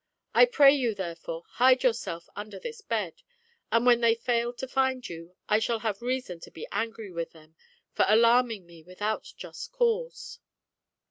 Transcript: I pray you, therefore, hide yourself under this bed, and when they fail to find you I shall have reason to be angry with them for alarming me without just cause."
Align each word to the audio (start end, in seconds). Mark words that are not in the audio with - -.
I 0.33 0.45
pray 0.45 0.73
you, 0.73 0.95
therefore, 0.95 1.43
hide 1.47 1.83
yourself 1.83 2.27
under 2.35 2.57
this 2.57 2.81
bed, 2.81 3.21
and 3.71 3.85
when 3.85 4.01
they 4.01 4.15
fail 4.15 4.51
to 4.51 4.67
find 4.67 5.07
you 5.07 5.35
I 5.47 5.59
shall 5.59 5.81
have 5.81 6.01
reason 6.01 6.39
to 6.39 6.49
be 6.49 6.65
angry 6.71 7.11
with 7.11 7.33
them 7.33 7.55
for 7.93 8.05
alarming 8.07 8.65
me 8.65 8.81
without 8.81 9.31
just 9.37 9.71
cause." 9.71 10.39